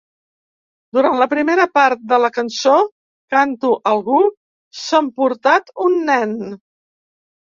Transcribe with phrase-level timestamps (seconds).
[0.97, 2.77] Durant la primera part de la cançó,
[3.35, 4.21] canto "algú
[4.79, 6.35] s'ha emportat un nen".